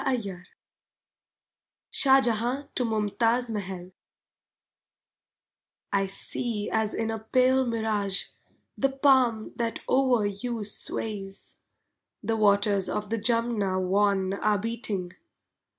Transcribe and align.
SHAH 1.91 2.21
JEHAN 2.21 2.69
TO 2.73 2.83
MUMTAZ 2.85 3.51
MAHAL 3.51 3.91
I 5.93 6.07
see 6.07 6.67
as 6.73 6.95
in 6.95 7.11
a 7.11 7.19
pale 7.19 7.67
mirage 7.67 8.23
The 8.75 8.89
palm 8.89 9.53
that 9.57 9.81
o'er 9.87 10.25
you 10.25 10.63
sways, 10.63 11.55
The 12.23 12.35
waters 12.35 12.89
of 12.89 13.11
the 13.11 13.19
Jumna 13.19 13.79
wan 13.79 14.33
are 14.33 14.57
beating. 14.57 15.11